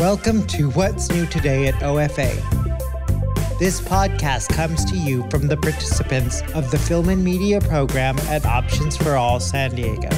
[0.00, 2.34] Welcome to What's New Today at OFA.
[3.60, 8.44] This podcast comes to you from the participants of the Film and Media program at
[8.44, 10.08] Options for All San Diego.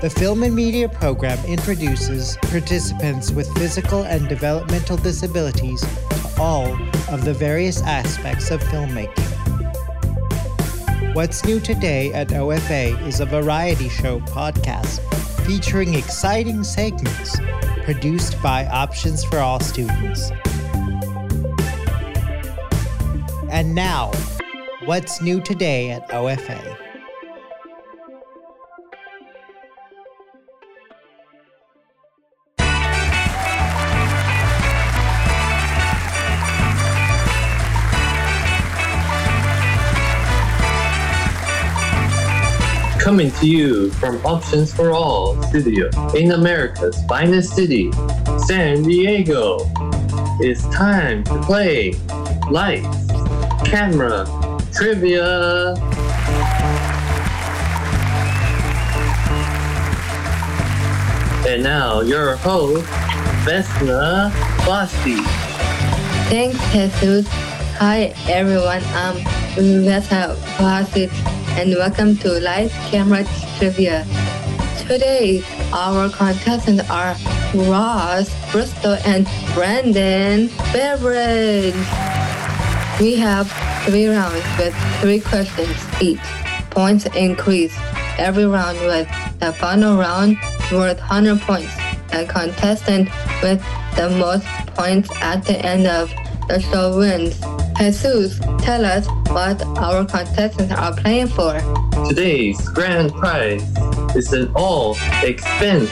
[0.00, 6.72] The Film and Media program introduces participants with physical and developmental disabilities to all
[7.12, 9.21] of the various aspects of filmmaking.
[11.14, 15.00] What's New Today at OFA is a variety show podcast
[15.46, 17.38] featuring exciting segments
[17.82, 20.30] produced by Options for All students.
[23.50, 24.10] And now,
[24.86, 26.81] what's new today at OFA?
[43.12, 47.92] Coming to you from Options for All studio in America's finest city,
[48.46, 49.58] San Diego.
[50.40, 51.92] It's time to play
[52.50, 53.06] Lights,
[53.66, 54.24] Camera,
[54.72, 55.74] Trivia.
[61.46, 62.86] And now your host,
[63.44, 64.32] Vesna
[64.64, 65.16] Basti.
[66.30, 67.28] Thanks, Jesus.
[67.76, 68.82] Hi, everyone.
[68.94, 69.16] I'm
[69.54, 71.10] Vesna Basti,
[71.56, 73.24] and welcome to Light Camera
[73.58, 74.06] Trivia.
[74.88, 77.14] Today, our contestants are
[77.54, 81.74] Ross, Bristow, and Brandon Beveridge.
[82.98, 83.52] We have
[83.84, 86.20] three rounds with three questions each.
[86.70, 87.76] Points increase
[88.16, 89.06] every round with
[89.38, 90.38] the final round
[90.72, 91.74] worth 100 points.
[92.08, 93.10] The contestant
[93.42, 93.62] with
[93.96, 96.10] the most points at the end of
[96.48, 97.38] the show wins.
[97.82, 101.58] Jesus, tell us what our contestants are playing for.
[102.06, 103.64] Today's grand prize
[104.14, 105.90] is an all expense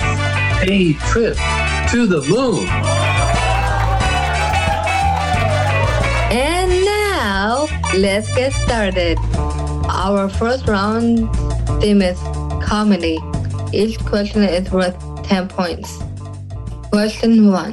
[0.62, 1.34] paid trip
[1.90, 2.68] to the moon.
[6.30, 9.18] And now, let's get started.
[9.90, 11.28] Our first round
[11.80, 12.20] theme is
[12.62, 13.18] comedy.
[13.72, 15.98] Each question is worth 10 points.
[16.92, 17.72] Question 1.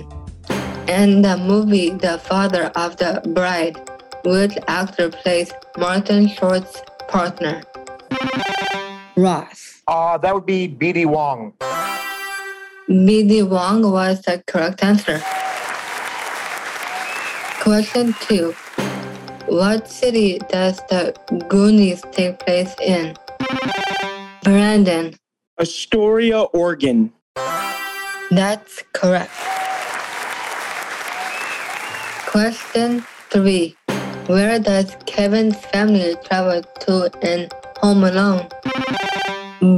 [0.88, 3.87] In the movie The Father of the Bride,
[4.24, 7.64] which actor plays Martin Short's partner?
[9.16, 9.82] Ross.
[9.88, 11.54] Uh, that would be BD Wong.
[12.88, 13.44] B.D.
[13.44, 15.22] Wong was the correct answer.
[17.62, 18.52] Question 2.
[19.48, 21.16] What city does the
[21.48, 23.16] Goonies take place in?
[24.44, 25.16] Brandon.
[25.60, 27.12] Astoria, Oregon.
[28.32, 29.32] That's correct.
[32.28, 33.77] Question 3.
[34.28, 38.50] Where does Kevin's family travel to in Home Alone?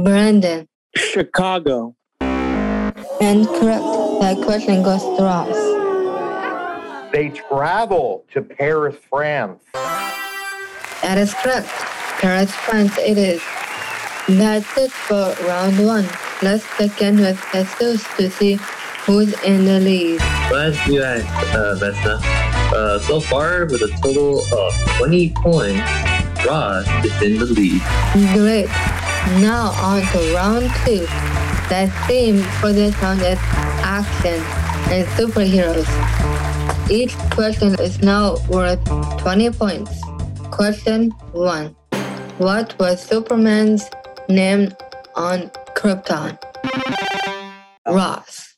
[0.02, 0.66] Brandon.
[0.96, 1.94] Chicago.
[2.20, 3.86] And correct.
[4.18, 5.54] That question goes to Ross.
[7.12, 9.62] They travel to Paris, France.
[9.72, 11.68] That is correct.
[12.18, 13.40] Paris, France it is.
[14.26, 16.08] That's it for round one.
[16.42, 18.58] Let's begin with Jesus to see
[19.06, 20.18] who's in the lead.
[20.48, 22.49] Glad you asked, uh, Vesna.
[22.72, 25.90] Uh, so far, with a total of 20 points,
[26.46, 27.82] Ross is in the lead.
[28.32, 28.68] Great.
[29.42, 31.06] Now on to round two.
[31.68, 33.38] The theme for this round is
[33.82, 34.40] action
[34.90, 35.88] and superheroes.
[36.90, 38.82] Each question is now worth
[39.18, 40.00] 20 points.
[40.50, 41.76] Question 1.
[42.38, 43.88] What was Superman's
[44.28, 44.72] name
[45.14, 46.38] on Krypton?
[47.86, 48.56] Ross.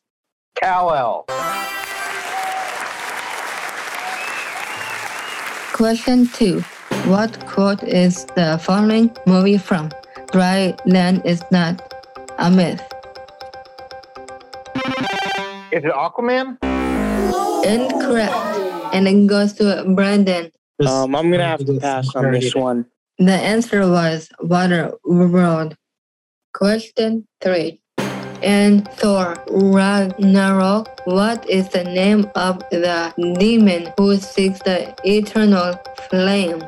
[0.55, 1.27] Kal-El.
[5.83, 6.61] Question 2.
[7.11, 9.91] What quote is the following movie from?
[10.31, 11.83] Dry land is not
[12.39, 12.81] a myth.
[15.73, 16.57] Is it Aquaman?
[17.67, 18.95] Incorrect.
[18.95, 20.53] And it goes to Brandon.
[20.87, 22.87] Um, I'm gonna have to pass on this one.
[23.19, 25.75] The answer was Water World.
[26.55, 27.82] Question 3.
[28.43, 35.75] In Thor Ragnarok, what is the name of the demon who seeks the eternal
[36.11, 36.65] flame?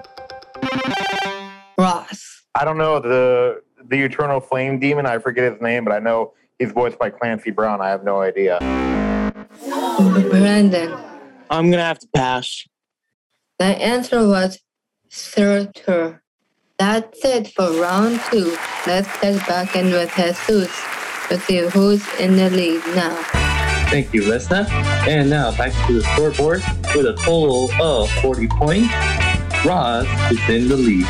[1.77, 2.45] Ross.
[2.55, 5.05] I don't know the the Eternal Flame Demon.
[5.05, 7.81] I forget his name, but I know he's voiced by Clancy Brown.
[7.81, 8.59] I have no idea.
[10.31, 10.97] Brandon.
[11.51, 12.65] I'm gonna have to pass.
[13.59, 14.61] The answer was
[15.09, 16.23] Surtur.
[16.79, 18.57] That's it for round two.
[18.87, 20.94] Let's get back in with Jesus
[21.47, 23.15] see who's in the lead now.
[23.91, 24.69] Thank you, Vesna.
[25.07, 26.63] And now back to the scoreboard
[26.95, 28.93] with a total of 40 points.
[29.65, 31.07] Ross is in the lead.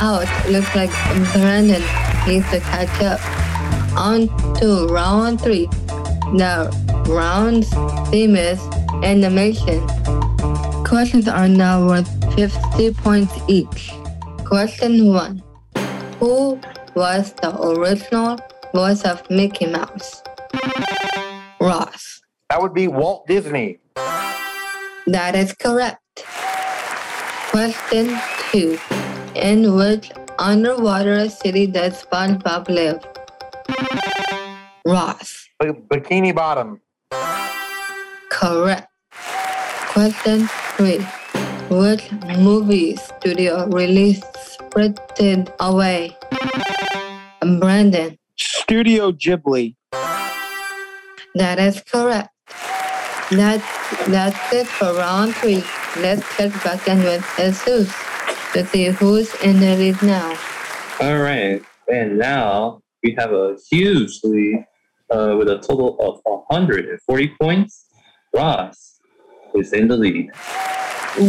[0.00, 0.50] Oh, Out.
[0.50, 0.90] Looks like
[1.32, 1.82] Brandon
[2.26, 3.20] needs to catch up.
[3.96, 5.68] On to round three.
[6.32, 6.70] Now,
[7.06, 7.68] round's
[8.10, 8.60] theme is
[9.04, 9.86] animation.
[10.84, 13.92] Questions are now worth 50 points each.
[14.44, 15.42] Question one.
[16.18, 16.60] Who
[16.94, 18.38] was the original
[18.72, 20.22] voice of Mickey Mouse?
[21.60, 22.20] Ross.
[22.50, 23.78] That would be Walt Disney.
[25.06, 26.00] That is correct.
[27.50, 28.18] Question
[28.50, 28.78] two.
[29.34, 33.00] In which underwater city does SpongeBob live?
[34.86, 35.48] Ross.
[35.60, 36.80] B- Bikini Bottom.
[38.30, 38.88] Correct.
[39.92, 41.04] Question three.
[41.70, 46.16] Which movie studio released Spirited Away?
[47.60, 48.18] Brandon.
[48.72, 49.76] Studio Ghibli.
[51.34, 52.30] That is correct.
[53.30, 53.60] That,
[54.08, 55.62] that's it for round three.
[56.00, 57.92] Let's check back in with Jesus
[58.54, 60.38] to see who's in the lead now.
[61.02, 61.62] All right.
[61.92, 64.64] And now we have a huge lead
[65.10, 67.84] uh, with a total of 140 points.
[68.32, 69.00] Ross
[69.54, 70.30] is in the lead.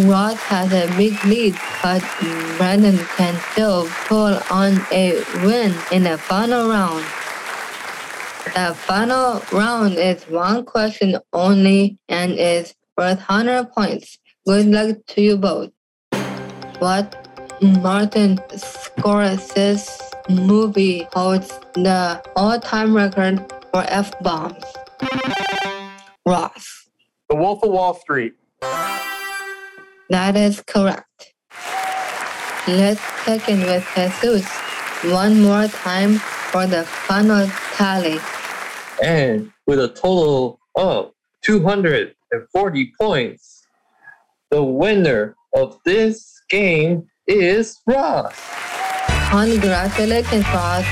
[0.07, 2.01] Ross has a big lead, but
[2.55, 7.03] Brandon can still pull on a win in the final round.
[8.45, 14.19] The final round is one question only and is worth 100 points.
[14.45, 15.71] Good luck to you both.
[16.79, 17.15] What
[17.61, 19.99] Martin Scorsese's
[20.29, 23.39] movie holds the all-time record
[23.71, 24.63] for F-bombs?
[26.25, 26.89] Ross.
[27.29, 28.33] The Wolf of Wall Street.
[30.09, 31.33] That is correct.
[32.67, 34.45] Let's check in with Jesus
[35.11, 36.19] one more time
[36.51, 38.19] for the final tally.
[39.03, 41.11] And with a total of
[41.41, 43.67] 240 points,
[44.51, 48.35] the winner of this game is Ross.
[49.29, 50.85] Congratulations, Ross.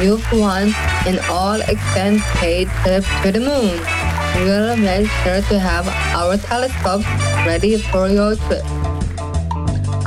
[0.00, 0.72] You've won
[1.06, 3.78] an all expense paid trip to the moon.
[4.44, 5.86] We'll make sure to have
[6.16, 7.04] our telescopes
[7.44, 8.64] ready for your trip.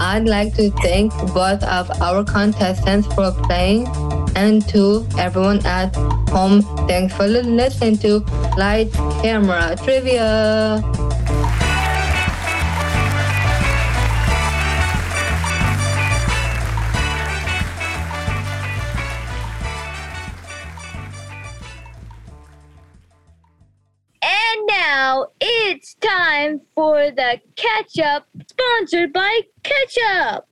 [0.07, 3.87] I'd like to thank both of our contestants for playing
[4.35, 5.95] and to everyone at
[6.29, 8.19] home, thanks for listening to
[8.55, 8.93] Light
[9.23, 10.83] Camera Trivia.
[24.21, 30.45] And now it's time for the catch up sponsored by Ketchup.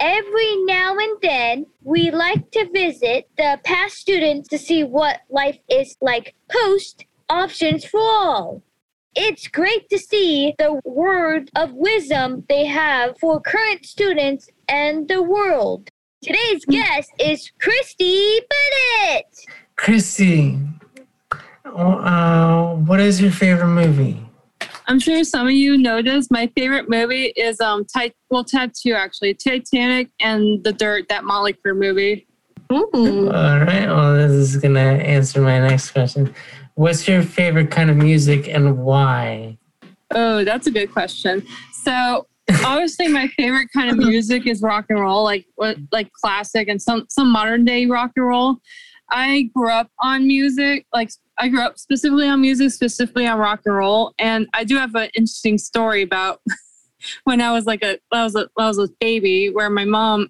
[0.00, 5.58] Every now and then, we like to visit the past students to see what life
[5.70, 8.62] is like post options for all.
[9.16, 15.22] It's great to see the word of wisdom they have for current students and the
[15.22, 15.88] world.
[16.22, 19.26] Today's guest is Christy Bennett.
[19.76, 20.58] Christy,
[21.64, 24.20] uh, what is your favorite movie?
[24.86, 29.34] I'm sure some of you noticed my favorite movie is um Tit- well Tattoo actually
[29.34, 32.26] Titanic and The Dirt that Motley Crue movie.
[32.72, 33.30] Ooh.
[33.30, 36.34] All right, well, this is gonna answer my next question.
[36.74, 39.58] What's your favorite kind of music and why?
[40.10, 41.46] Oh, that's a good question.
[41.82, 42.26] So
[42.64, 46.80] obviously my favorite kind of music is rock and roll, like what like classic and
[46.80, 48.56] some some modern day rock and roll.
[49.10, 53.60] I grew up on music, like I grew up specifically on music, specifically on rock
[53.66, 54.14] and roll.
[54.18, 56.40] And I do have an interesting story about
[57.24, 59.70] when I was like a when I was a, when I was a baby, where
[59.70, 60.28] my mom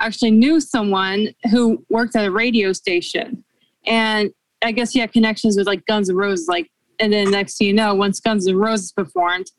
[0.00, 3.44] actually knew someone who worked at a radio station,
[3.86, 4.30] and
[4.64, 6.48] I guess he had connections with like Guns N' Roses.
[6.48, 9.50] Like, and then next thing you know, once Guns N' Roses performed,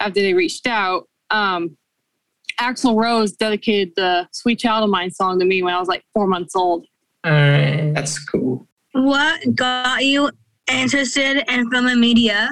[0.00, 1.76] after they reached out, um,
[2.60, 6.04] Axl Rose dedicated the "Sweet Child of Mine" song to me when I was like
[6.14, 6.86] four months old.
[7.24, 7.92] All right.
[7.94, 8.67] That's cool.
[8.98, 10.28] What got you
[10.68, 12.50] interested in film and media?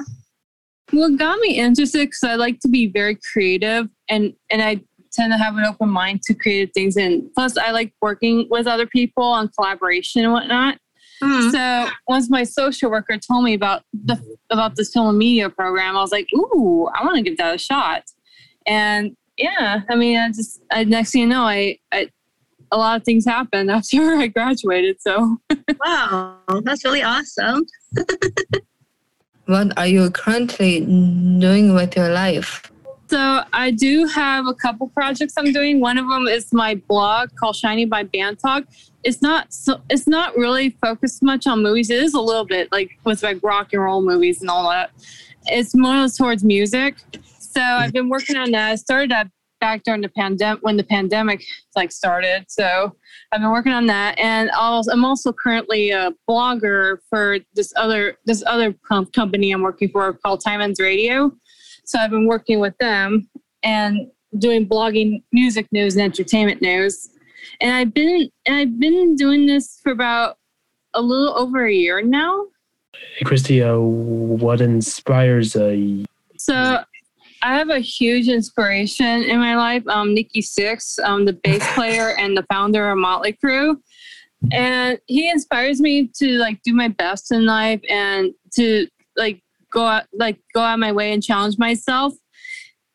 [0.91, 4.79] What got me interested because I like to be very creative and and I
[5.11, 8.65] tend to have an open mind to creative things and plus I like working with
[8.65, 10.77] other people on collaboration and whatnot.
[11.21, 11.49] Hmm.
[11.49, 14.17] So once my social worker told me about the
[14.49, 17.55] about this film and media program, I was like, "Ooh, I want to give that
[17.55, 18.03] a shot."
[18.65, 22.07] And yeah, I mean, I just I, next thing you know, I, I
[22.71, 25.01] a lot of things happened after I graduated.
[25.01, 25.37] So
[25.85, 27.65] Wow, that's really awesome.
[29.47, 32.69] What are you currently doing with your life?
[33.09, 35.79] So I do have a couple projects I'm doing.
[35.79, 38.65] One of them is my blog called Shiny by Band Talk.
[39.05, 41.89] It's not so it's not really focused much on movies.
[41.89, 44.91] It is a little bit like with like rock and roll movies and all that.
[45.45, 46.97] It's more towards music.
[47.39, 48.71] So I've been working on that.
[48.71, 51.43] I started that back during the pandemic when the pandemic
[51.75, 52.45] like started.
[52.47, 52.95] So
[53.31, 58.17] I've been working on that, and also, I'm also currently a blogger for this other
[58.25, 61.31] this other com- company I'm working for called Time Ends Radio.
[61.85, 63.29] So I've been working with them
[63.63, 67.09] and doing blogging music news and entertainment news.
[67.61, 70.37] And I've been and I've been doing this for about
[70.93, 72.45] a little over a year now.
[73.17, 76.05] Hey, Christy, uh, what inspires uh, you?
[76.37, 76.83] So
[77.41, 79.83] I have a huge inspiration in my life.
[79.87, 83.75] Um, Nikki Sixx, um, the bass player and the founder of Motley Crue,
[84.51, 89.41] and he inspires me to like do my best in life and to like
[89.71, 92.13] go out, like go out my way and challenge myself.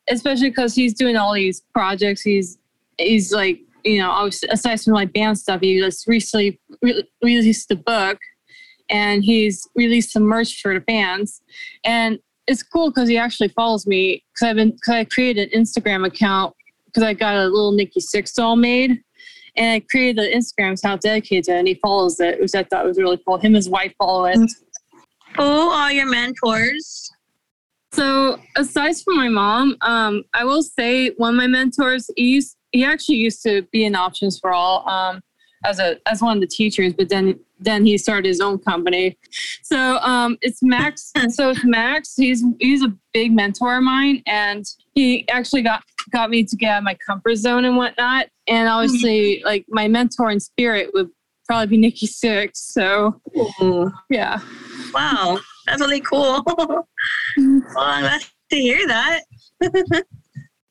[0.09, 2.23] Especially because he's doing all these projects.
[2.23, 2.59] He's
[2.99, 7.71] he's like you know, obviously, aside from like band stuff, he just recently re- released
[7.71, 8.19] a book
[8.91, 11.41] and he's released some merch for the fans.
[11.85, 15.63] And it's cool because he actually follows me because I've been because I created an
[15.63, 16.55] Instagram account
[16.87, 19.03] because I got a little Nikki Sixx doll made.
[19.55, 22.63] And I created the Instagram account dedicated to it, and he follows it, which I
[22.65, 23.37] thought was really cool.
[23.37, 24.39] Him and his wife follow it.
[25.37, 27.11] Who are your mentors?
[27.93, 32.57] So aside from my mom, um, I will say one of my mentors, he used,
[32.71, 35.21] he actually used to be in Options for All um,
[35.65, 39.17] as a as one of the teachers, but then then he started his own company.
[39.63, 41.13] So um, it's Max.
[41.29, 42.15] so it's Max.
[42.17, 44.65] He's he's a big mentor of mine, and
[44.95, 48.27] he actually got got me to get out of my comfort zone and whatnot.
[48.49, 51.11] And obviously, like my mentor in spirit would
[51.47, 52.57] probably be Nikki Sixx.
[52.57, 53.21] So
[54.11, 54.41] yeah.
[54.93, 56.43] Wow, that's really cool.
[56.47, 56.87] well,
[57.37, 59.21] I'm glad to hear that.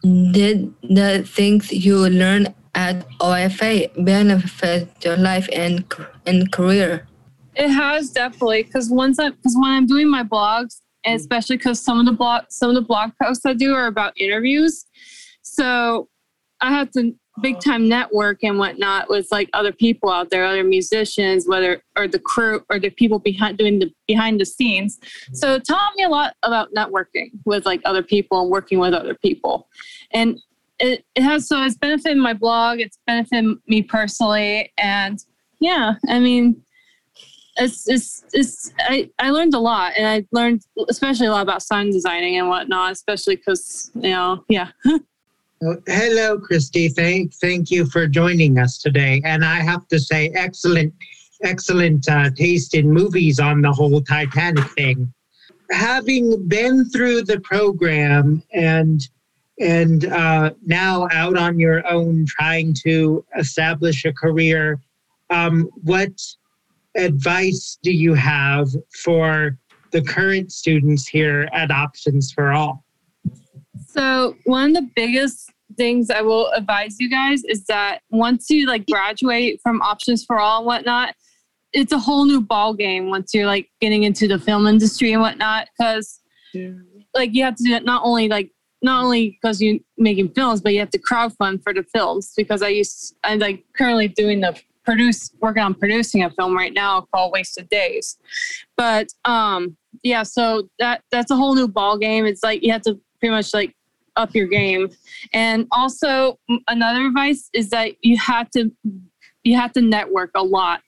[0.04, 5.86] Did the things you learn at OFA benefit your life and
[6.26, 7.08] and career?
[7.56, 11.16] It has definitely because once I because when I'm doing my blogs, mm-hmm.
[11.16, 14.14] especially because some of the blog some of the blog posts I do are about
[14.20, 14.86] interviews,
[15.42, 16.08] so
[16.62, 20.64] I have to big time network and whatnot with like other people out there, other
[20.64, 24.98] musicians, whether or the crew or the people behind doing the behind the scenes.
[24.98, 25.36] Mm-hmm.
[25.36, 28.94] So it taught me a lot about networking with like other people and working with
[28.94, 29.68] other people,
[30.14, 30.40] and
[30.82, 35.26] it, it has so it's benefited my blog it's benefited me personally and
[35.60, 36.62] yeah i mean
[37.58, 41.62] it's it's it's I, I learned a lot and i learned especially a lot about
[41.62, 44.70] sound designing and whatnot especially because you know yeah
[45.88, 46.90] hello, Christy.
[46.90, 49.22] Thank, thank you for joining us today.
[49.26, 50.94] And I have to say, excellent,
[51.44, 55.14] excellent uh, taste in movies on the whole Titanic thing.
[55.72, 59.02] Having been through the program and
[59.62, 64.80] and uh, now out on your own trying to establish a career,
[65.30, 66.12] um, what
[66.96, 68.70] advice do you have
[69.04, 69.58] for
[69.92, 72.84] the current students here at Options for All?
[73.88, 78.66] So one of the biggest things I will advise you guys is that once you
[78.68, 81.16] like graduate from Options for All and whatnot,
[81.74, 85.22] it's a whole new ball game once you're like getting into the film industry and
[85.22, 85.68] whatnot.
[85.78, 86.20] Because
[87.14, 90.62] like you have to do it not only like not only because you're making films,
[90.62, 92.34] but you have to crowdfund for the films.
[92.36, 96.74] Because I used I'm like currently doing the produce working on producing a film right
[96.74, 98.18] now called Wasted Days.
[98.78, 102.26] But um yeah, so that that's a whole new ball game.
[102.26, 103.76] It's like you have to pretty much like
[104.16, 104.90] up your game.
[105.34, 108.72] And also another advice is that you have to
[109.44, 110.82] you have to network a lot.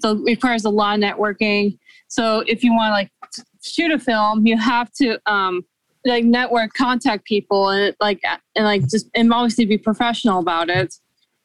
[0.00, 1.78] So it requires a lot of networking.
[2.08, 3.10] So if you want to like
[3.62, 5.64] shoot a film, you have to um
[6.06, 8.22] like network, contact people, and like
[8.54, 10.94] and like just and obviously be professional about it.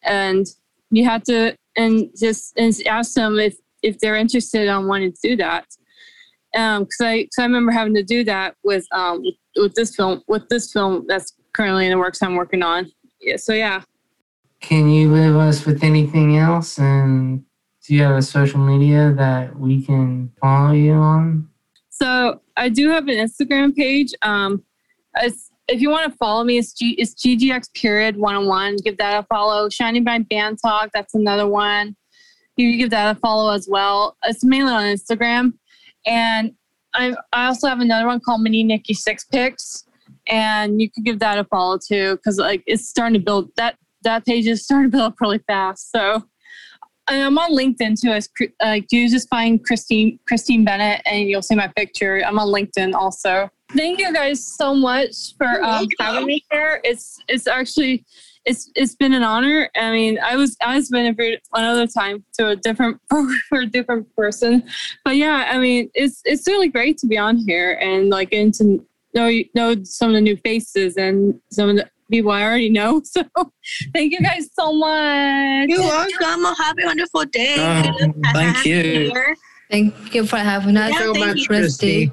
[0.04, 0.46] And
[0.92, 5.30] you have to and just and ask them if if they're interested on wanting to
[5.30, 5.66] do that.
[6.56, 9.96] Um, because I because I remember having to do that with um with, with this
[9.96, 12.92] film with this film that's currently in the works I'm working on.
[13.20, 13.82] Yeah, so yeah.
[14.60, 16.78] Can you leave us with anything else?
[16.78, 17.44] And
[17.86, 21.50] do you have a social media that we can follow you on?
[22.02, 24.12] So I do have an Instagram page.
[24.24, 24.64] Um,
[25.68, 28.78] if you want to follow me, it's, G, it's GGX period one on one.
[28.78, 29.70] Give that a follow.
[29.70, 31.96] Shining by Band Talk, that's another one.
[32.58, 34.18] You give that a follow as well.
[34.24, 35.54] It's mainly on Instagram.
[36.08, 36.54] And
[36.96, 39.86] I, I also have another one called Mini Nikki Six Picks.
[40.28, 43.78] And you could give that a follow too, because like it's starting to build that
[44.04, 45.92] that page is starting to build up really fast.
[45.92, 46.24] So
[47.10, 48.12] and I'm on LinkedIn too.
[48.12, 48.30] As
[48.62, 52.22] like, you just find Christine Christine Bennett, and you'll see my picture.
[52.26, 53.50] I'm on LinkedIn also.
[53.76, 56.82] Thank you guys so much for um, having me here.
[56.84, 58.06] It's it's actually
[58.46, 59.70] it's it's been an honor.
[59.76, 63.00] I mean, I was I was been for another time to a different
[63.50, 64.64] for a different person,
[65.06, 68.86] but yeah, I mean, it's it's really great to be on here and like into
[69.14, 73.02] know know some of the new faces and some of the people I already know.
[73.12, 73.24] So
[73.94, 75.70] thank you guys so much.
[75.70, 76.44] You're welcome.
[76.44, 77.56] Have a wonderful day.
[77.58, 79.12] Oh, thank you.
[79.70, 81.48] Thank you for having us, Yeah, so thank much, you.
[81.48, 82.12] Christy.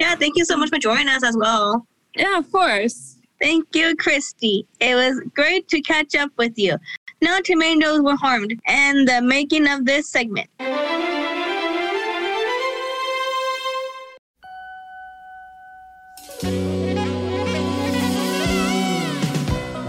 [0.00, 1.86] Yeah, thank you so much for joining us as well.
[2.16, 3.18] Yeah, of course.
[3.40, 4.66] Thank you, Christy.
[4.80, 6.76] It was great to catch up with you.
[7.20, 10.48] No tomatoes were harmed in the making of this segment.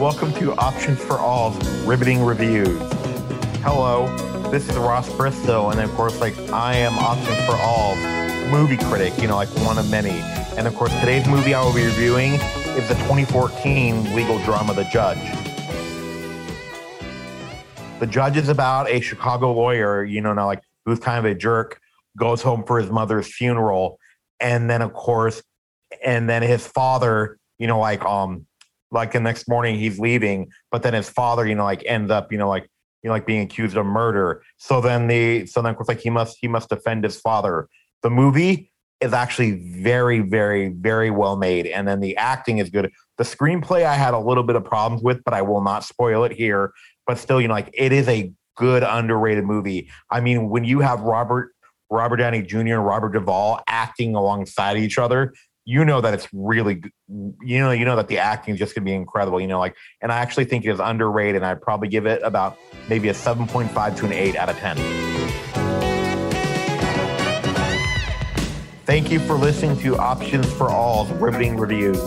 [0.06, 2.80] Welcome to Options for All's Riveting Reviews.
[3.64, 4.06] Hello,
[4.52, 7.98] this is Ross Bristow, and of course, like I am Options for All's
[8.52, 10.12] movie critic, you know, like one of many.
[10.58, 14.84] And of course, today's movie I will be reviewing is the 2014 legal drama The
[14.84, 15.18] Judge.
[18.00, 21.34] The Judge is about a Chicago lawyer, you know, now like who's kind of a
[21.34, 21.80] jerk,
[22.16, 23.98] goes home for his mother's funeral,
[24.40, 25.42] and then of course,
[26.06, 28.46] and then his father, you know, like um
[28.96, 32.32] like the next morning he's leaving, but then his father, you know, like ends up,
[32.32, 32.68] you know, like
[33.04, 34.42] you know, like being accused of murder.
[34.58, 37.68] So then the so then of course like he must he must defend his father.
[38.02, 38.72] The movie
[39.02, 42.92] is actually very, very, very well made, and then the acting is good.
[43.18, 46.24] The screenplay I had a little bit of problems with, but I will not spoil
[46.24, 46.72] it here.
[47.06, 49.90] But still, you know, like it is a good underrated movie.
[50.10, 51.52] I mean, when you have Robert
[51.92, 52.58] Robert Downey Jr.
[52.58, 55.34] and Robert Duvall acting alongside each other,
[55.66, 58.86] you know that it's really you know you know that the acting is just gonna
[58.86, 61.88] be incredible you know like and i actually think it is underrated and i'd probably
[61.88, 62.58] give it about
[62.88, 64.78] maybe a 7.5 to an 8 out of 10
[68.86, 72.00] thank you for listening to options for all's riveting reviews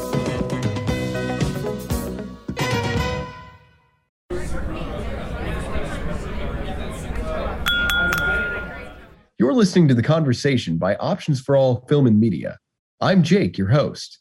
[9.40, 12.58] You're listening to The Conversation by Options for All Film and Media.
[13.00, 14.18] I'm Jake, your host.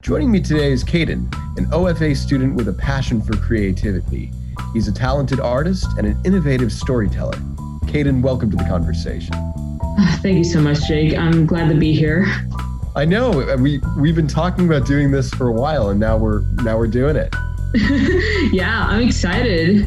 [0.00, 4.32] Joining me today is Caden, an OFA student with a passion for creativity.
[4.72, 7.36] He's a talented artist and an innovative storyteller.
[7.84, 9.34] Caden, welcome to The Conversation.
[10.22, 11.14] Thank you so much, Jake.
[11.14, 12.24] I'm glad to be here.
[12.96, 16.16] I know uh, we we've been talking about doing this for a while, and now
[16.16, 17.34] we're now we're doing it.
[18.54, 19.86] yeah, I'm excited.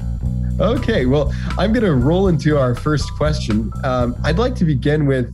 [0.59, 3.71] Okay, well, I'm going to roll into our first question.
[3.83, 5.33] Um, I'd like to begin with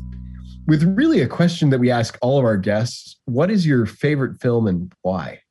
[0.68, 3.18] with really a question that we ask all of our guests.
[3.26, 5.42] What is your favorite film and why?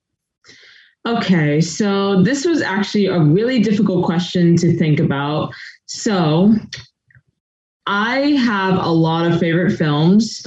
[1.07, 5.53] Okay, so this was actually a really difficult question to think about.
[5.87, 6.55] So,
[7.87, 10.47] I have a lot of favorite films,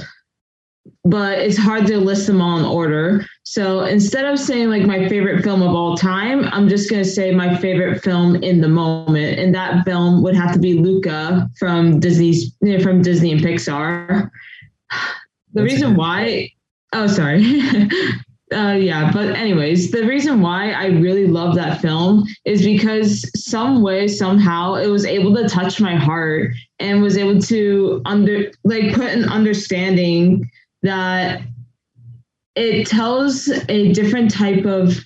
[1.04, 3.25] but it's hard to list them all in order.
[3.43, 7.10] So, instead of saying like my favorite film of all time, I'm just going to
[7.10, 11.49] say my favorite film in the moment, and that film would have to be Luca
[11.60, 14.32] from Disney's from Disney and Pixar.
[15.54, 16.52] The reason why,
[16.93, 17.43] oh, sorry.
[18.54, 23.82] uh, yeah, but anyways, the reason why I really love that film is because some
[23.82, 28.93] way, somehow, it was able to touch my heart and was able to under like
[28.93, 30.50] put an understanding
[30.84, 31.41] that
[32.56, 35.00] it tells a different type of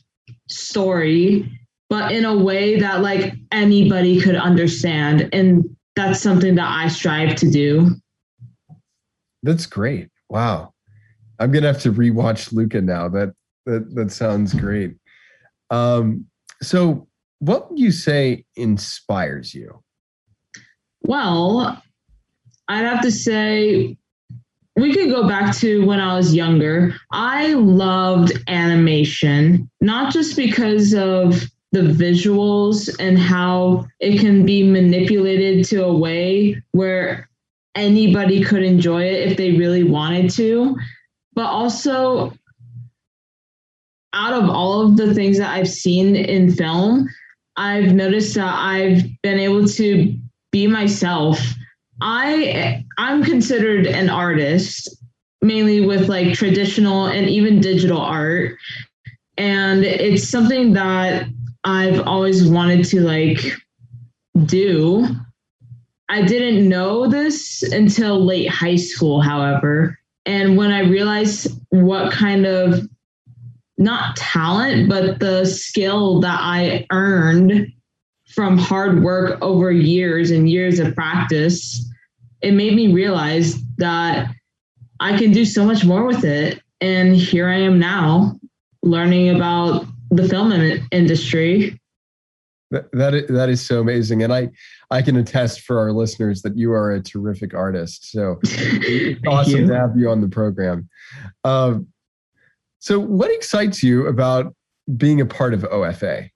[0.50, 1.50] story,
[1.90, 5.64] but in a way that like anybody could understand, and
[5.96, 7.96] that's something that I strive to do.
[9.44, 10.10] That's great.
[10.30, 10.74] Wow.
[11.40, 13.08] I'm gonna have to rewatch Luca now.
[13.08, 13.34] That
[13.66, 14.96] that that sounds great.
[15.70, 16.26] Um,
[16.62, 17.08] so
[17.40, 19.82] what would you say inspires you?
[21.04, 21.82] Well,
[22.68, 23.98] I'd have to say
[24.76, 26.96] we could go back to when I was younger.
[27.12, 35.66] I loved animation, not just because of the visuals and how it can be manipulated
[35.66, 37.29] to a way where
[37.76, 40.76] anybody could enjoy it if they really wanted to,
[41.34, 42.34] but also
[44.14, 47.08] out of all of the things that I've seen in film,
[47.58, 50.18] I've noticed that I've been able to
[50.52, 51.40] be myself.
[52.02, 54.90] I I'm considered an artist
[55.42, 58.58] mainly with like traditional and even digital art
[59.40, 61.26] and it's something that
[61.64, 63.40] I've always wanted to like
[64.46, 65.08] do.
[66.10, 69.98] I didn't know this until late high school, however.
[70.26, 72.88] And when I realized what kind of
[73.78, 77.72] not talent, but the skill that I earned
[78.34, 81.88] from hard work over years and years of practice,
[82.42, 84.34] it made me realize that
[85.00, 86.62] I can do so much more with it.
[86.82, 88.40] And here I am now
[88.84, 90.52] learning about the film
[90.92, 91.79] industry.
[92.72, 94.50] That that is, that is so amazing, and I
[94.92, 98.12] I can attest for our listeners that you are a terrific artist.
[98.12, 99.68] So it's awesome you.
[99.68, 100.88] to have you on the program.
[101.44, 101.88] Um,
[102.80, 104.54] So, what excites you about
[104.96, 106.30] being a part of OFA?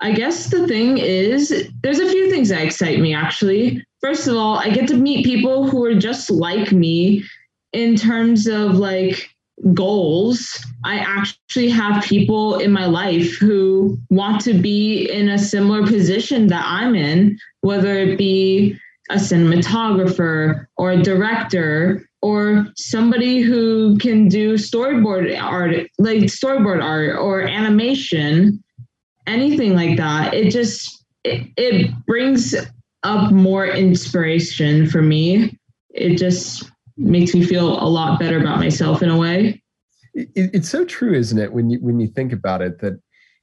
[0.00, 3.82] I guess the thing is, there's a few things that excite me actually.
[4.00, 7.24] First of all, I get to meet people who are just like me
[7.72, 9.30] in terms of like
[9.72, 10.64] goals.
[10.84, 16.46] I actually have people in my life who want to be in a similar position
[16.48, 18.78] that I'm in, whether it be
[19.10, 27.16] a cinematographer or a director or somebody who can do storyboard art, like storyboard art
[27.16, 28.62] or animation,
[29.26, 30.34] anything like that.
[30.34, 32.54] It just it, it brings
[33.02, 35.56] up more inspiration for me.
[35.90, 39.62] It just makes me feel a lot better about myself in a way.
[40.14, 41.52] It, it's so true, isn't it?
[41.52, 43.00] When you when you think about it, that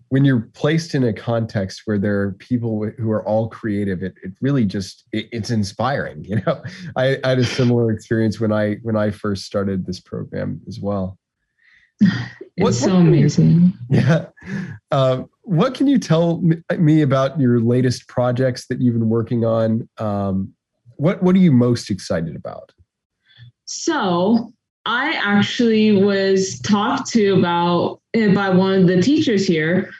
[0.09, 4.13] when you're placed in a context where there are people who are all creative, it,
[4.23, 6.23] it really just it, it's inspiring.
[6.33, 6.63] You know,
[6.95, 10.79] I, I, had a similar experience when I when I first started this program as
[10.79, 11.17] well.
[12.55, 13.73] It's what, so amazing.
[13.89, 14.27] Yeah.
[14.91, 16.43] Uh, what can you tell
[16.77, 19.89] me about your latest projects that you've been working on?
[19.97, 20.53] Um,
[20.97, 22.71] what What are you most excited about?
[23.81, 24.53] So
[24.86, 29.91] I actually was talked to about uh, by one of the teachers here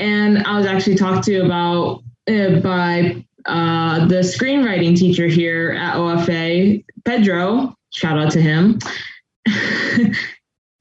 [0.00, 5.96] and I was actually talked to about uh, by uh, the screenwriting teacher here at
[5.96, 7.74] OFA, Pedro.
[7.90, 8.78] Shout out to him.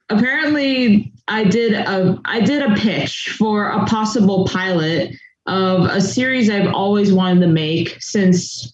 [0.09, 6.49] Apparently, I did a I did a pitch for a possible pilot of a series
[6.49, 8.73] I've always wanted to make since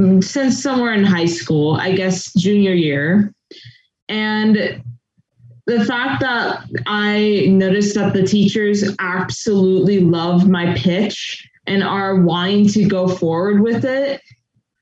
[0.00, 3.34] Mm, since somewhere in high school, I guess junior year.
[4.08, 4.82] And
[5.66, 12.66] the fact that I noticed that the teachers absolutely love my pitch and are wanting
[12.68, 14.22] to go forward with it,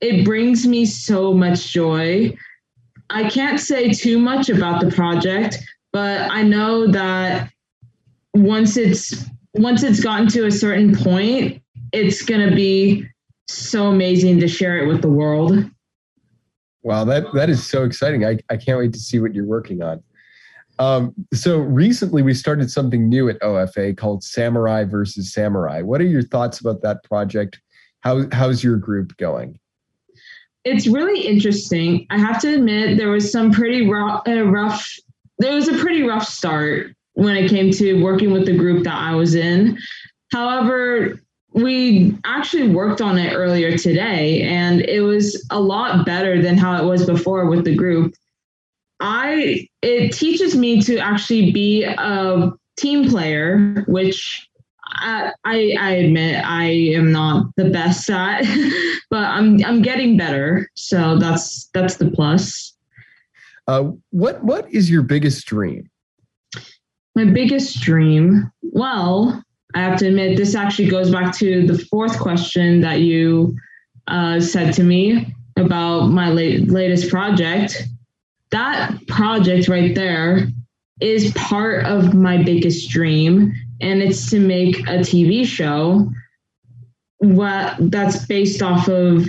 [0.00, 2.32] it brings me so much joy.
[3.10, 5.58] I can't say too much about the project,
[5.92, 7.50] but I know that
[8.34, 11.60] once it's once it's gotten to a certain point,
[11.92, 13.08] it's going to be
[13.48, 15.64] so amazing to share it with the world.
[16.82, 18.24] Wow, that that is so exciting.
[18.24, 20.02] I, I can't wait to see what you're working on.
[20.78, 25.82] Um, so recently we started something new at OFA called Samurai versus Samurai.
[25.82, 27.60] What are your thoughts about that project?
[28.00, 29.58] How, how's your group going?
[30.64, 32.06] It's really interesting.
[32.10, 34.86] I have to admit there was some pretty rough, uh, rough
[35.38, 38.94] there was a pretty rough start when it came to working with the group that
[38.94, 39.78] I was in.
[40.32, 41.20] However,
[41.62, 46.80] we actually worked on it earlier today and it was a lot better than how
[46.80, 48.14] it was before with the group.
[49.00, 54.48] I it teaches me to actually be a team player, which
[54.84, 58.42] I, I, I admit I am not the best at,
[59.10, 60.70] but I'm I'm getting better.
[60.74, 62.74] So that's that's the plus.
[63.66, 65.90] Uh, what what is your biggest dream?
[67.14, 68.50] My biggest dream.
[68.62, 69.42] Well,
[69.74, 73.56] I have to admit this actually goes back to the fourth question that you
[74.06, 77.86] uh, said to me about my late, latest project.
[78.50, 80.48] That project right there
[81.00, 86.10] is part of my biggest dream and it's to make a tv show
[87.18, 89.28] what that's based off of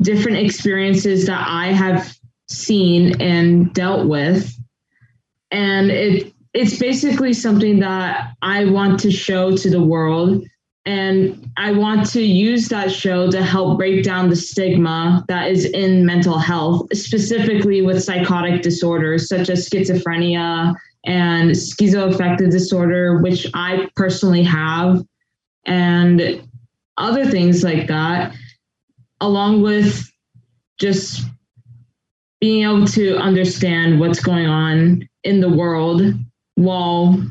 [0.00, 2.16] different experiences that i have
[2.52, 4.54] seen and dealt with.
[5.50, 10.44] And it it's basically something that i want to show to the world.
[10.84, 15.64] And I want to use that show to help break down the stigma that is
[15.66, 23.88] in mental health, specifically with psychotic disorders such as schizophrenia and schizoaffective disorder, which I
[23.94, 25.04] personally have,
[25.66, 26.42] and
[26.96, 28.34] other things like that,
[29.20, 30.10] along with
[30.80, 31.24] just
[32.40, 36.02] being able to understand what's going on in the world
[36.54, 37.22] while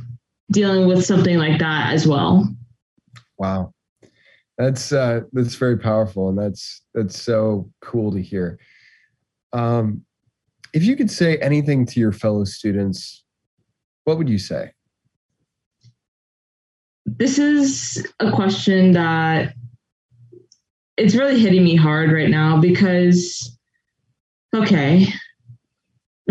[0.51, 2.47] dealing with something like that as well.
[3.37, 3.73] Wow.
[4.57, 8.59] That's uh that's very powerful and that's that's so cool to hear.
[9.53, 10.05] Um
[10.73, 13.23] if you could say anything to your fellow students,
[14.03, 14.71] what would you say?
[17.05, 19.53] This is a question that
[20.97, 23.57] it's really hitting me hard right now because
[24.55, 25.07] okay,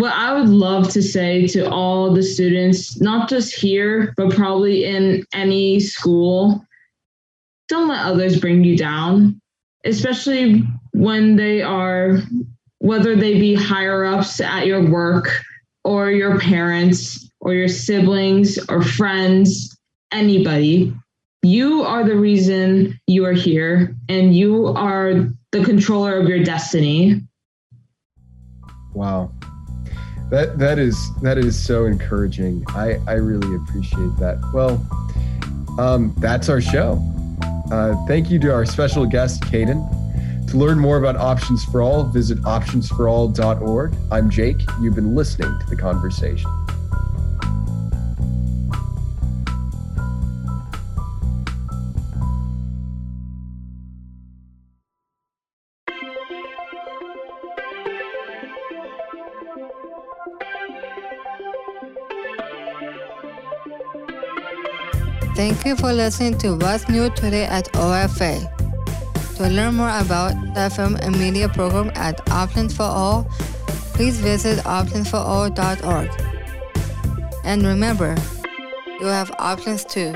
[0.00, 4.86] what I would love to say to all the students, not just here, but probably
[4.86, 6.64] in any school,
[7.68, 9.40] don't let others bring you down,
[9.84, 12.18] especially when they are,
[12.78, 15.28] whether they be higher ups at your work
[15.84, 19.78] or your parents or your siblings or friends,
[20.12, 20.94] anybody.
[21.42, 27.20] You are the reason you are here and you are the controller of your destiny.
[28.94, 29.32] Wow.
[30.30, 32.64] That that is that is so encouraging.
[32.68, 34.38] I I really appreciate that.
[34.54, 34.80] Well,
[35.78, 37.02] um, that's our show.
[37.72, 40.48] Uh, thank you to our special guest, Caden.
[40.50, 43.94] To learn more about Options for All, visit optionsforall.org.
[44.10, 44.60] I'm Jake.
[44.80, 46.50] You've been listening to the conversation.
[65.40, 68.44] Thank you for listening to What's New Today at OFA.
[69.36, 73.24] To learn more about the film and media program at Options for All,
[73.94, 76.10] please visit optionsforall.org.
[77.42, 78.16] And remember,
[79.00, 80.14] you have options too.